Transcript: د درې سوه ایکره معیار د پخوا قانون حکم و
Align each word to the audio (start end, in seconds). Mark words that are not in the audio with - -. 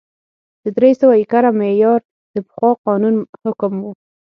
د 0.63 0.65
درې 0.77 0.91
سوه 0.99 1.13
ایکره 1.19 1.51
معیار 1.59 1.99
د 2.33 2.35
پخوا 2.47 2.71
قانون 2.85 3.15
حکم 3.45 3.73
و 3.81 3.85